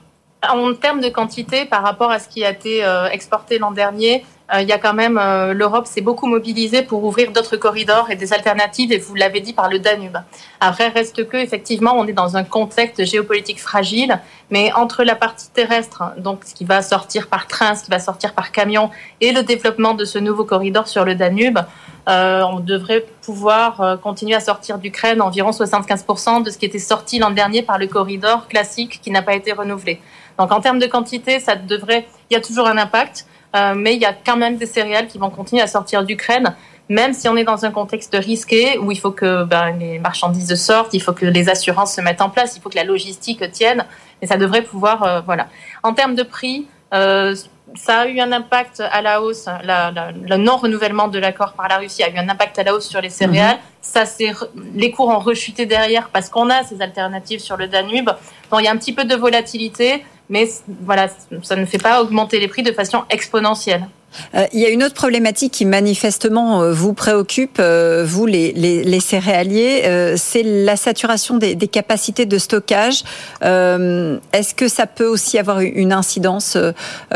en 0.53 0.75
termes 0.75 1.01
de 1.01 1.09
quantité, 1.09 1.65
par 1.65 1.83
rapport 1.83 2.11
à 2.11 2.19
ce 2.19 2.29
qui 2.29 2.45
a 2.45 2.51
été 2.51 2.85
euh, 2.85 3.09
exporté 3.09 3.59
l'an 3.59 3.71
dernier, 3.71 4.25
euh, 4.53 4.61
il 4.61 4.69
y 4.69 4.73
a 4.73 4.79
quand 4.79 4.93
même 4.93 5.19
euh, 5.19 5.55
l'Europe 5.55 5.87
s'est 5.87 6.03
beaucoup 6.03 6.27
mobilisée 6.27 6.83
pour 6.83 7.03
ouvrir 7.05 7.33
d'autres 7.33 7.57
corridors 7.57 8.11
et 8.11 8.17
des 8.17 8.33
alternatives, 8.33 8.93
et 8.93 8.99
vous 8.99 9.15
l'avez 9.15 9.41
dit 9.41 9.53
par 9.53 9.71
le 9.71 9.79
Danube. 9.79 10.19
Après, 10.61 10.89
reste 10.89 11.27
que 11.27 11.37
effectivement, 11.39 11.95
on 11.97 12.07
est 12.07 12.13
dans 12.13 12.37
un 12.37 12.45
contexte 12.45 13.05
géopolitique 13.05 13.61
fragile, 13.61 14.21
mais 14.51 14.73
entre 14.75 15.03
la 15.03 15.15
partie 15.15 15.49
terrestre, 15.51 16.13
donc 16.19 16.45
ce 16.45 16.55
qui 16.55 16.65
va 16.65 16.83
sortir 16.83 17.29
par 17.29 17.47
train, 17.47 17.75
ce 17.75 17.85
qui 17.85 17.91
va 17.91 18.01
sortir 18.01 18.35
par 18.35 18.53
camion, 18.53 18.91
et 19.21 19.33
le 19.33 19.43
développement 19.43 19.95
de 19.95 20.05
ce 20.05 20.19
nouveau 20.19 20.45
corridor 20.45 20.89
sur 20.89 21.05
le 21.05 21.15
Danube, 21.15 21.59
on 22.07 22.61
devrait 22.61 23.07
pouvoir 23.23 23.99
continuer 24.03 24.35
à 24.35 24.41
sortir 24.41 24.77
d'Ukraine 24.77 25.23
environ 25.23 25.53
75% 25.53 26.43
de 26.43 26.51
ce 26.51 26.59
qui 26.59 26.67
était 26.67 26.79
sorti 26.79 27.19
l'an 27.19 27.31
dernier 27.31 27.63
par 27.63 27.79
le 27.79 27.87
corridor 27.87 28.47
classique 28.47 29.01
qui 29.03 29.11
n'a 29.11 29.23
pas 29.23 29.35
été 29.35 29.53
renouvelé. 29.53 30.03
Donc 30.39 30.53
en 30.53 30.61
termes 30.61 30.79
de 30.79 30.87
quantité, 30.87 31.41
ça 31.41 31.57
devrait, 31.57 32.07
il 32.31 32.35
y 32.35 32.37
a 32.37 32.41
toujours 32.41 32.67
un 32.67 32.79
impact, 32.79 33.27
euh, 33.55 33.75
mais 33.77 33.95
il 33.95 34.01
y 34.01 34.05
a 34.05 34.13
quand 34.13 34.37
même 34.37 34.57
des 34.57 34.67
céréales 34.67 35.07
qui 35.07 35.19
vont 35.19 35.31
continuer 35.31 35.63
à 35.63 35.67
sortir 35.67 36.05
d'Ukraine, 36.05 36.55
même 36.89 37.15
si 37.15 37.29
on 37.29 37.37
est 37.37 37.45
dans 37.45 37.65
un 37.65 37.71
contexte 37.71 38.15
risqué 38.15 38.79
où 38.79 38.91
il 38.91 38.99
faut 38.99 39.13
que 39.13 39.45
ben, 39.45 39.71
les 39.79 39.99
marchandises 39.99 40.55
sortent, 40.57 40.93
il 40.93 41.01
faut 41.01 41.13
que 41.13 41.25
les 41.25 41.49
assurances 41.49 41.95
se 41.95 42.01
mettent 42.01 42.21
en 42.21 42.31
place, 42.31 42.57
il 42.57 42.61
faut 42.61 42.69
que 42.69 42.77
la 42.77 42.85
logistique 42.85 43.51
tienne, 43.53 43.87
et 44.21 44.27
ça 44.27 44.37
devrait 44.37 44.63
pouvoir, 44.63 45.03
euh, 45.03 45.21
voilà. 45.21 45.49
En 45.83 45.95
termes 45.95 46.15
de 46.15 46.23
prix, 46.23 46.67
euh, 46.93 47.35
ça 47.75 48.01
a 48.01 48.07
eu 48.07 48.21
un 48.21 48.31
impact 48.33 48.81
à 48.81 49.03
la 49.03 49.23
hausse, 49.23 49.47
la, 49.65 49.91
la, 49.91 50.13
le 50.13 50.37
non-renouvellement 50.37 51.09
de 51.09 51.19
l'accord 51.19 51.55
par 51.55 51.69
la 51.69 51.79
Russie 51.79 52.03
a 52.03 52.11
eu 52.11 52.19
un 52.19 52.29
impact 52.29 52.59
à 52.59 52.63
la 52.63 52.75
hausse 52.75 52.89
sur 52.89 53.01
les 53.01 53.11
céréales. 53.11 53.57
Mmh. 53.57 53.61
Ça, 53.81 54.07
c'est 54.07 54.33
les 54.75 54.91
cours 54.91 55.09
ont 55.09 55.19
rechuté 55.19 55.67
derrière 55.67 56.11
parce 56.11 56.29
qu'on 56.29 56.51
a 56.51 56.63
ces 56.63 56.81
alternatives 56.81 57.41
sur 57.41 57.57
le 57.57 57.67
Danube. 57.67 58.11
Donc 58.51 58.61
il 58.61 58.65
y 58.65 58.69
a 58.69 58.71
un 58.71 58.77
petit 58.77 58.93
peu 58.93 59.05
de 59.05 59.15
volatilité, 59.15 60.05
mais 60.29 60.49
voilà, 60.83 61.09
ça 61.43 61.57
ne 61.57 61.65
fait 61.65 61.79
pas 61.79 62.03
augmenter 62.03 62.41
les 62.41 62.49
prix 62.49 62.63
de 62.63 62.73
façon 62.73 63.03
exponentielle. 63.11 63.87
Euh, 64.35 64.47
il 64.53 64.61
y 64.61 64.65
a 64.65 64.69
une 64.69 64.83
autre 64.83 64.95
problématique 64.95 65.53
qui 65.53 65.65
manifestement 65.65 66.63
euh, 66.63 66.73
vous 66.73 66.95
préoccupe, 66.95 67.59
euh, 67.59 68.05
vous 68.07 68.27
les, 68.27 68.53
les, 68.53 69.01
céréaliers, 69.01 70.15
c'est 70.17 70.43
la 70.43 70.77
saturation 70.77 71.37
des, 71.37 71.55
des, 71.55 71.69
capacités 71.69 72.27
de 72.27 72.39
stockage. 72.39 73.03
Est-ce 73.43 74.55
que 74.55 74.69
ça 74.69 74.87
peut 74.87 75.07
aussi 75.07 75.39
avoir 75.39 75.61
une 75.61 75.93
incidence 75.93 76.57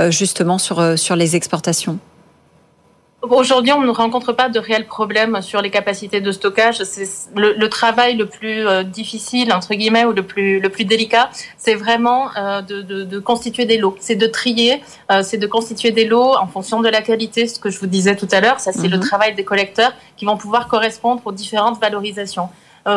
justement 0.09 0.59
sur, 0.59 0.99
sur 0.99 1.17
les 1.17 1.37
exportations? 1.37 1.99
Aujourd'hui, 3.23 3.73
on 3.73 3.81
ne 3.81 3.91
rencontre 3.91 4.33
pas 4.33 4.49
de 4.49 4.61
réels 4.61 4.87
problèmes 4.87 5.43
sur 5.43 5.61
les 5.61 5.71
capacités 5.71 6.21
de 6.21 6.31
stockage. 6.31 6.85
C'est 6.85 7.09
le, 7.35 7.53
le, 7.53 7.69
travail 7.69 8.17
le 8.17 8.27
plus 8.27 8.65
euh, 8.65 8.85
difficile, 8.85 9.53
entre 9.53 9.75
guillemets, 9.75 10.05
ou 10.05 10.13
le 10.13 10.23
plus, 10.23 10.61
le 10.61 10.69
plus 10.69 10.85
délicat, 10.85 11.29
c'est 11.57 11.75
vraiment 11.75 12.29
euh, 12.37 12.63
de, 12.63 12.81
de, 12.81 13.03
de, 13.03 13.19
constituer 13.19 13.65
des 13.65 13.77
lots. 13.77 13.97
C'est 13.99 14.15
de 14.15 14.27
trier, 14.29 14.83
euh, 15.11 15.25
c'est 15.25 15.37
de 15.37 15.49
constituer 15.49 15.91
des 15.91 16.05
lots 16.05 16.37
en 16.37 16.47
fonction 16.47 16.81
de 16.81 16.89
la 16.89 17.03
qualité, 17.03 17.49
ce 17.49 17.59
que 17.59 17.71
je 17.71 17.81
vous 17.81 17.89
disais 17.89 18.15
tout 18.15 18.29
à 18.31 18.41
l'heure. 18.41 18.61
Ça, 18.61 18.71
c'est 18.71 18.83
mm 18.83 18.87
-hmm. 18.87 18.91
le 18.93 19.01
travail 19.01 19.35
des 19.35 19.45
collecteurs 19.45 19.93
qui 20.17 20.25
vont 20.25 20.37
pouvoir 20.37 20.69
correspondre 20.69 21.21
aux 21.25 21.33
différentes 21.33 21.81
valorisations. 21.81 22.49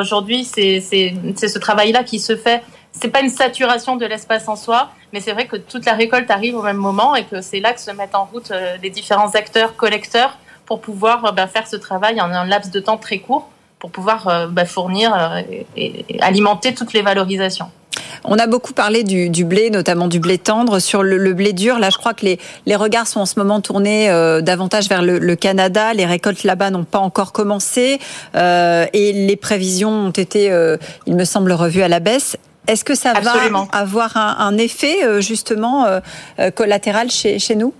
Aujourd'hui, 0.03 0.41
c'est 0.45 0.79
ce 1.55 1.59
travail-là 1.67 2.01
qui 2.09 2.19
se 2.19 2.35
fait 2.45 2.61
c'est 2.93 3.09
pas 3.09 3.21
une 3.21 3.29
saturation 3.29 3.95
de 3.95 4.05
l'espace 4.05 4.47
en 4.47 4.55
soi, 4.55 4.89
mais 5.13 5.21
c'est 5.21 5.31
vrai 5.31 5.47
que 5.47 5.55
toute 5.55 5.85
la 5.85 5.93
récolte 5.93 6.29
arrive 6.29 6.55
au 6.55 6.61
même 6.61 6.77
moment 6.77 7.15
et 7.15 7.23
que 7.23 7.41
c'est 7.41 7.59
là 7.59 7.73
que 7.73 7.79
se 7.79 7.91
mettent 7.91 8.15
en 8.15 8.25
route 8.25 8.51
euh, 8.51 8.77
les 8.83 8.89
différents 8.89 9.31
acteurs, 9.31 9.75
collecteurs, 9.75 10.37
pour 10.65 10.81
pouvoir 10.81 11.25
euh, 11.25 11.31
bah, 11.31 11.47
faire 11.47 11.67
ce 11.67 11.77
travail 11.77 12.19
en 12.21 12.31
un 12.31 12.45
laps 12.45 12.71
de 12.71 12.79
temps 12.79 12.97
très 12.97 13.19
court, 13.19 13.49
pour 13.79 13.91
pouvoir 13.91 14.27
euh, 14.27 14.47
bah, 14.47 14.65
fournir 14.65 15.15
et, 15.77 16.05
alimenter 16.19 16.73
toutes 16.73 16.93
les 16.93 17.01
valorisations. 17.01 17.71
On 18.23 18.37
a 18.37 18.45
beaucoup 18.45 18.73
parlé 18.73 19.03
du, 19.03 19.45
blé, 19.45 19.71
notamment 19.71 20.07
du 20.07 20.19
blé 20.19 20.37
tendre. 20.37 20.77
Sur 20.77 21.01
le, 21.01 21.33
blé 21.33 21.53
dur, 21.53 21.79
là, 21.79 21.89
je 21.89 21.97
crois 21.97 22.13
que 22.13 22.25
les, 22.25 22.75
regards 22.75 23.07
sont 23.07 23.21
en 23.21 23.25
ce 23.25 23.39
moment 23.39 23.61
tournés 23.61 24.09
davantage 24.43 24.89
vers 24.89 25.01
le, 25.01 25.35
Canada. 25.35 25.93
Les 25.95 26.05
récoltes 26.05 26.43
là-bas 26.43 26.69
n'ont 26.69 26.83
pas 26.83 26.99
encore 26.99 27.31
commencé 27.31 27.99
et 28.35 29.13
les 29.13 29.35
prévisions 29.37 29.89
ont 29.89 30.11
été, 30.11 30.55
il 31.07 31.15
me 31.15 31.25
semble, 31.25 31.51
revues 31.51 31.81
à 31.81 31.87
la 31.87 31.99
baisse. 31.99 32.37
Est-ce 32.71 32.85
que 32.85 32.95
ça 32.95 33.11
va 33.13 33.33
avoir 33.73 34.15
un, 34.15 34.57
effet 34.57 35.21
justement 35.21 35.85
collatéral 36.55 37.11
chez, 37.11 37.37
chez 37.37 37.55
nous? 37.55 37.73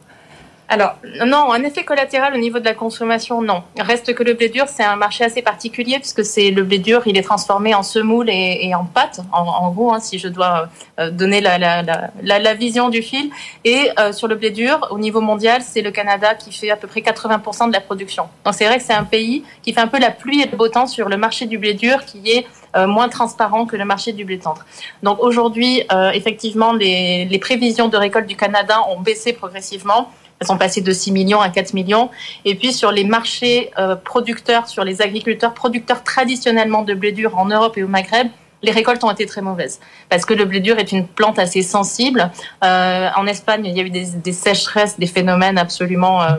Alors, 0.72 0.96
non, 1.26 1.52
un 1.52 1.64
effet 1.64 1.84
collatéral 1.84 2.34
au 2.34 2.38
niveau 2.38 2.60
de 2.60 2.64
la 2.64 2.74
consommation, 2.74 3.42
non. 3.42 3.62
Reste 3.78 4.14
que 4.16 4.24
le 4.24 4.36
blé 4.36 4.48
dur, 4.48 4.70
c'est 4.70 4.86
un 4.86 4.96
marché 4.96 5.26
assez 5.26 5.42
particulier 5.42 6.00
puisque 6.00 6.24
c'est 6.24 6.50
le 6.50 6.64
blé 6.64 6.78
dur, 6.78 7.02
il 7.06 7.18
est 7.18 7.24
transformé 7.24 7.76
en 7.76 7.84
semoule 7.84 8.30
et, 8.30 8.74
en 8.74 8.86
pâte, 8.86 9.20
en, 9.34 9.70
gros, 9.72 9.92
hein, 9.92 10.00
si 10.00 10.18
je 10.18 10.30
dois 10.30 10.70
euh, 10.98 11.12
donner 11.12 11.42
la, 11.42 12.54
vision 12.54 12.88
du 12.88 13.02
fil. 13.02 13.32
Et 13.66 13.90
euh, 14.00 14.14
sur 14.14 14.30
le 14.30 14.36
blé 14.36 14.50
dur, 14.50 14.88
au 14.92 14.98
niveau 14.98 15.20
mondial, 15.20 15.62
c'est 15.62 15.82
le 15.82 15.92
Canada 15.92 16.36
qui 16.36 16.54
fait 16.54 16.72
à 16.72 16.78
peu 16.78 16.88
près 16.88 17.02
80% 17.02 17.68
de 17.68 17.74
la 17.74 17.82
production. 17.82 18.30
Donc 18.46 18.54
c'est 18.54 18.66
vrai 18.66 18.78
que 18.78 18.84
c'est 18.84 18.94
un 18.94 19.04
pays 19.04 19.44
qui 19.64 19.74
fait 19.74 19.82
un 19.82 19.90
peu 19.90 20.00
la 20.00 20.12
pluie 20.12 20.42
et 20.42 20.46
le 20.50 20.56
beau 20.56 20.70
temps 20.70 20.88
sur 20.88 21.10
le 21.10 21.18
marché 21.18 21.48
du 21.48 21.58
blé 21.58 21.74
dur 21.74 22.06
qui 22.06 22.32
est 22.32 22.48
euh, 22.78 22.88
moins 22.88 23.10
transparent 23.10 23.66
que 23.66 23.76
le 23.76 23.84
marché 23.84 24.14
du 24.14 24.24
blé 24.24 24.40
tendre. 24.40 24.64
Donc 25.04 25.22
aujourd'hui, 25.22 25.84
effectivement, 26.14 26.72
les 26.72 27.40
prévisions 27.42 27.90
de 27.90 27.98
récolte 27.98 28.28
du 28.28 28.38
Canada 28.38 28.78
ont 28.88 29.02
baissé 29.02 29.34
progressivement. 29.34 30.10
Elles 30.42 30.48
sont 30.48 30.58
passées 30.58 30.82
de 30.82 30.92
6 30.92 31.12
millions 31.12 31.40
à 31.40 31.50
4 31.50 31.76
millions. 31.76 32.10
Et 32.46 32.56
puis 32.56 32.74
sur 32.74 32.92
les 32.92 33.04
marchés 33.04 33.70
euh, 33.78 33.96
producteurs, 33.96 34.68
sur 34.68 34.84
les 34.84 35.04
agriculteurs 35.04 35.54
producteurs 35.54 36.04
traditionnellement 36.04 36.82
de 36.82 36.96
blé 36.96 37.12
dur 37.12 37.38
en 37.38 37.46
Europe 37.46 37.78
et 37.78 37.84
au 37.84 37.88
Maghreb, 37.88 38.28
les 38.64 38.72
récoltes 38.72 39.04
ont 39.04 39.12
été 39.12 39.28
très 39.28 39.42
mauvaises 39.42 39.80
parce 40.10 40.26
que 40.26 40.34
le 40.34 40.46
blé 40.46 40.60
dur 40.60 40.80
est 40.80 40.92
une 40.92 41.08
plante 41.08 41.38
assez 41.38 41.62
sensible. 41.62 42.32
Euh, 42.64 43.10
en 43.16 43.28
Espagne, 43.28 43.66
il 43.66 43.78
y 43.78 43.82
a 43.82 43.84
eu 43.84 43.92
des, 43.92 44.32
sécheresses, 44.32 44.98
des 44.98 45.06
phénomènes 45.06 45.60
absolument 45.60 46.24
euh, 46.24 46.30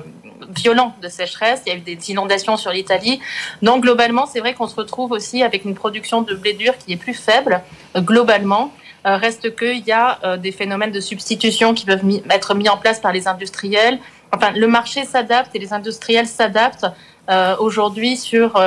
violents 0.51 0.97
de 1.01 1.09
sécheresse. 1.09 1.63
Il 1.67 1.73
y 1.73 1.77
a 1.77 1.79
eu 1.79 1.81
des 1.81 2.11
inondations 2.11 2.57
sur 2.57 2.73
l'Italie. 2.73 3.21
Donc 3.63 3.83
globalement, 3.83 4.27
c'est 4.27 4.41
vrai 4.41 4.55
qu'on 4.55 4.67
se 4.67 4.75
retrouve 4.75 5.13
aussi 5.13 5.45
avec 5.45 5.65
une 5.65 5.77
production 5.77 6.23
de 6.23 6.35
blé 6.35 6.55
dur 6.55 6.77
qui 6.77 6.93
est 6.93 6.97
plus 6.97 7.15
faible 7.15 7.63
globalement. 7.97 8.73
Euh, 9.05 9.17
reste 9.17 9.57
qu'il 9.57 9.85
y 9.85 9.91
a 9.91 10.19
euh, 10.23 10.37
des 10.37 10.53
phénomènes 10.53 10.93
de 10.93 11.01
substitution 11.01 11.75
qui 11.75 11.85
peuvent 11.85 12.05
être 12.31 12.55
mis 12.55 12.69
en 12.69 12.77
place 12.77 13.01
par 13.01 13.13
les 13.13 13.27
industriels. 13.27 13.99
Enfin, 14.33 14.53
le 14.55 14.67
marché 14.69 15.05
s'adapte 15.05 15.55
et 15.57 15.59
les 15.59 15.73
industriels 15.73 16.29
s'adaptent 16.29 16.87
euh, 17.29 17.57
aujourd'hui 17.59 18.17
sur, 18.17 18.61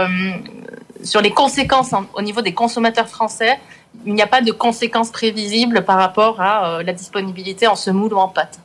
sur 1.04 1.22
les 1.22 1.32
conséquences 1.32 1.92
au 2.14 2.22
niveau 2.22 2.42
des 2.42 2.54
consommateurs 2.54 3.08
français. 3.08 3.60
Il 4.06 4.14
n'y 4.14 4.22
a 4.22 4.28
pas 4.28 4.42
de 4.42 4.52
conséquences 4.52 5.10
prévisibles 5.10 5.84
par 5.86 5.98
rapport 5.98 6.42
à 6.42 6.84
la 6.84 6.94
disponibilité 6.94 7.66
en 7.68 7.76
semoule 7.76 8.14
ou 8.14 8.18
en 8.18 8.28
pâte. 8.28 8.60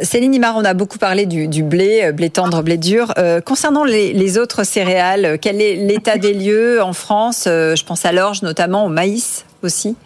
Céline 0.00 0.34
Imar, 0.34 0.56
on 0.56 0.64
a 0.64 0.72
beaucoup 0.72 0.96
parlé 0.96 1.26
du, 1.26 1.62
blé, 1.62 2.10
blé 2.12 2.30
tendre, 2.30 2.62
blé 2.62 2.78
dur. 2.78 3.12
concernant 3.44 3.84
les, 3.84 4.38
autres 4.38 4.64
céréales, 4.64 5.38
quel 5.40 5.60
est 5.60 5.74
l'état 5.74 6.16
des 6.16 6.32
lieux 6.32 6.82
en 6.82 6.94
France 6.94 7.42
Je 7.46 7.84
pense 7.84 8.06
à 8.06 8.12
l'orge 8.12 8.42
notamment, 8.42 8.86
au 8.86 8.88
maïs 8.88 9.44
aussi? 9.62 9.96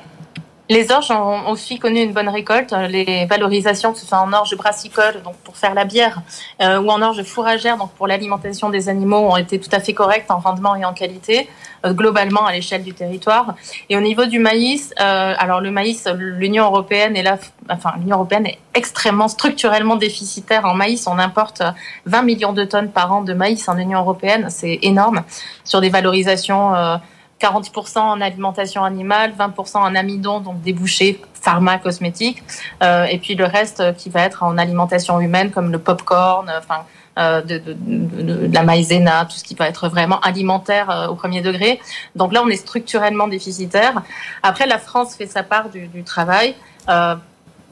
Les 0.70 0.92
orges 0.92 1.10
ont 1.10 1.48
aussi 1.50 1.80
connu 1.80 2.00
une 2.00 2.12
bonne 2.12 2.28
récolte. 2.28 2.72
Les 2.90 3.26
valorisations, 3.26 3.92
que 3.92 3.98
ce 3.98 4.06
soit 4.06 4.20
en 4.20 4.32
orge 4.32 4.56
brassicole, 4.56 5.20
donc 5.24 5.34
pour 5.42 5.56
faire 5.56 5.74
la 5.74 5.84
bière, 5.84 6.22
euh, 6.62 6.80
ou 6.80 6.88
en 6.90 7.02
orge 7.02 7.24
fourragère, 7.24 7.76
donc 7.76 7.90
pour 7.94 8.06
l'alimentation 8.06 8.70
des 8.70 8.88
animaux, 8.88 9.16
ont 9.16 9.36
été 9.36 9.58
tout 9.58 9.68
à 9.72 9.80
fait 9.80 9.94
correctes 9.94 10.30
en 10.30 10.38
rendement 10.38 10.76
et 10.76 10.84
en 10.84 10.92
qualité, 10.92 11.48
euh, 11.84 11.92
globalement 11.92 12.46
à 12.46 12.52
l'échelle 12.52 12.84
du 12.84 12.94
territoire. 12.94 13.56
Et 13.88 13.96
au 13.96 14.00
niveau 14.00 14.26
du 14.26 14.38
maïs, 14.38 14.94
euh, 15.00 15.34
alors 15.36 15.60
le 15.60 15.72
maïs, 15.72 16.06
l'Union 16.16 16.66
européenne 16.66 17.16
est 17.16 17.24
là, 17.24 17.36
enfin 17.68 17.94
l'Union 17.98 18.18
européenne 18.18 18.46
est 18.46 18.60
extrêmement 18.74 19.26
structurellement 19.26 19.96
déficitaire 19.96 20.66
en 20.66 20.74
maïs. 20.74 21.08
On 21.08 21.18
importe 21.18 21.64
20 22.06 22.22
millions 22.22 22.52
de 22.52 22.62
tonnes 22.62 22.92
par 22.92 23.12
an 23.12 23.22
de 23.22 23.32
maïs 23.32 23.68
en 23.68 23.76
Union 23.76 23.98
européenne, 23.98 24.46
c'est 24.50 24.78
énorme 24.82 25.24
sur 25.64 25.80
des 25.80 25.88
valorisations 25.88 27.00
40% 27.40 27.98
en 27.98 28.20
alimentation 28.20 28.84
animale, 28.84 29.32
20% 29.38 29.78
en 29.78 29.94
amidon, 29.94 30.40
donc 30.40 30.60
débouchés 30.60 31.20
pharma, 31.40 31.78
cosmétiques, 31.78 32.42
euh, 32.82 33.04
et 33.04 33.18
puis 33.18 33.34
le 33.34 33.46
reste 33.46 33.80
euh, 33.80 33.92
qui 33.92 34.10
va 34.10 34.22
être 34.22 34.42
en 34.42 34.58
alimentation 34.58 35.20
humaine 35.20 35.50
comme 35.50 35.72
le 35.72 35.78
popcorn, 35.78 36.52
enfin 36.58 36.84
euh, 37.18 37.40
de, 37.42 37.58
de, 37.58 37.74
de, 38.22 38.54
la 38.54 38.62
maïzena, 38.62 39.24
tout 39.24 39.36
ce 39.36 39.44
qui 39.44 39.54
va 39.54 39.68
être 39.68 39.88
vraiment 39.88 40.20
alimentaire 40.20 40.90
euh, 40.90 41.08
au 41.08 41.14
premier 41.14 41.40
degré. 41.40 41.80
Donc 42.14 42.32
là, 42.32 42.42
on 42.44 42.48
est 42.48 42.56
structurellement 42.56 43.26
déficitaire. 43.26 44.02
Après, 44.42 44.66
la 44.66 44.78
France 44.78 45.16
fait 45.16 45.26
sa 45.26 45.42
part 45.42 45.70
du, 45.70 45.88
du 45.88 46.04
travail. 46.04 46.54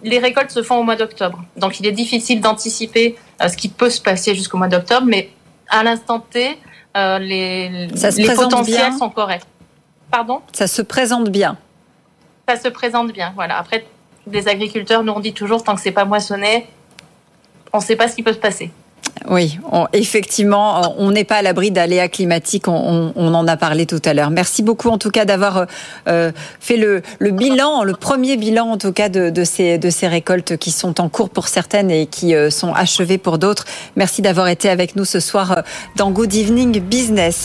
Les 0.04 0.20
récoltes 0.20 0.50
se 0.50 0.62
font 0.62 0.76
au 0.76 0.84
mois 0.84 0.94
d'octobre, 0.94 1.42
donc 1.56 1.80
il 1.80 1.86
est 1.86 1.92
difficile 1.92 2.40
d'anticiper 2.40 3.16
ce 3.40 3.56
qui 3.56 3.68
peut 3.68 3.90
se 3.90 4.00
passer 4.00 4.32
jusqu'au 4.32 4.56
mois 4.56 4.68
d'octobre, 4.68 5.06
mais 5.08 5.30
à 5.68 5.82
l'instant 5.82 6.20
T, 6.20 6.56
les, 6.94 7.88
les 7.88 8.34
potentiels 8.36 8.92
sont 8.92 9.10
corrects. 9.10 9.42
Pardon 10.10 10.40
Ça 10.52 10.66
se 10.66 10.82
présente 10.82 11.28
bien. 11.28 11.56
Ça 12.48 12.56
se 12.56 12.68
présente 12.68 13.12
bien, 13.12 13.32
voilà. 13.34 13.58
Après, 13.58 13.84
les 14.30 14.48
agriculteurs 14.48 15.04
nous 15.04 15.12
ont 15.12 15.20
dit 15.20 15.34
toujours, 15.34 15.62
tant 15.62 15.74
que 15.74 15.80
c'est 15.80 15.92
pas 15.92 16.04
moissonné, 16.04 16.66
on 17.72 17.78
ne 17.78 17.82
sait 17.82 17.96
pas 17.96 18.08
ce 18.08 18.16
qui 18.16 18.22
peut 18.22 18.32
se 18.32 18.38
passer. 18.38 18.70
Oui, 19.28 19.58
effectivement, 19.92 20.94
on 20.96 21.10
n'est 21.10 21.24
pas 21.24 21.36
à 21.36 21.42
l'abri 21.42 21.70
d'aléas 21.70 22.08
climatiques, 22.08 22.66
on, 22.68 23.12
en 23.16 23.48
a 23.48 23.56
parlé 23.56 23.84
tout 23.84 24.00
à 24.04 24.14
l'heure. 24.14 24.30
Merci 24.30 24.62
beaucoup 24.62 24.88
en 24.88 24.98
tout 24.98 25.10
cas 25.10 25.24
d'avoir 25.24 25.66
euh, 26.08 26.32
fait 26.60 26.76
le, 26.76 27.02
bilan, 27.30 27.84
le 27.84 27.94
premier 27.94 28.36
bilan 28.36 28.70
en 28.70 28.78
tout 28.78 28.92
cas 28.92 29.08
de, 29.08 29.44
ces, 29.44 29.76
de 29.78 29.90
ces 29.90 30.08
récoltes 30.08 30.56
qui 30.56 30.70
sont 30.70 31.00
en 31.00 31.08
cours 31.08 31.30
pour 31.30 31.48
certaines 31.48 31.90
et 31.90 32.06
qui 32.06 32.34
euh, 32.34 32.50
sont 32.50 32.72
achevées 32.72 33.18
pour 33.18 33.38
d'autres. 33.38 33.64
Merci 33.96 34.22
d'avoir 34.22 34.48
été 34.48 34.68
avec 34.68 34.96
nous 34.96 35.04
ce 35.04 35.20
soir 35.20 35.52
euh, 35.52 35.62
dans 35.96 36.10
Good 36.10 36.34
Evening 36.34 36.80
Business. 36.80 37.36